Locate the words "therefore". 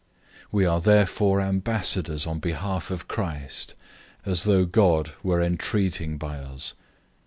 0.81-1.41